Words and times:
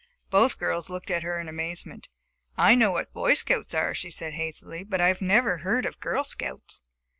Both 0.31 0.57
girls 0.57 0.89
looked 0.89 1.11
at 1.11 1.21
her 1.21 1.39
in 1.39 1.47
amazement. 1.47 2.07
"I 2.57 2.73
know 2.73 2.89
what 2.89 3.13
Boy 3.13 3.35
Scouts 3.35 3.75
are," 3.75 3.93
she 3.93 4.09
said 4.09 4.33
hastily, 4.33 4.83
"but 4.83 4.99
I 4.99 5.15
never 5.21 5.57
heard 5.57 5.85
of 5.85 5.99
Girl 5.99 6.23
Scouts." 6.23 6.81